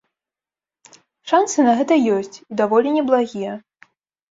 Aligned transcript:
Шанцы 1.33 1.67
на 1.67 1.77
гэта 1.81 1.99
ёсць, 2.17 2.41
і 2.41 2.53
даволі 2.65 2.97
неблагія. 2.99 3.51